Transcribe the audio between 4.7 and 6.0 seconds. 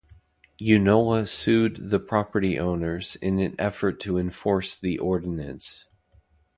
the ordinance.